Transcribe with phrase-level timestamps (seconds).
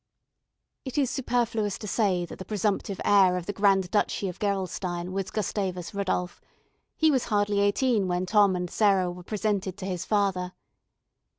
[0.83, 5.11] It is superfluous to say that the presumptive heir of the Grand Duchy of Gerolstein
[5.11, 6.41] was Gustavus Rodolph:
[6.95, 10.53] he was hardly eighteen when Tom and Sarah were presented to his father.